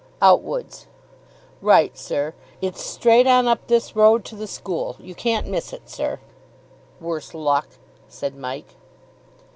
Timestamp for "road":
3.95-4.25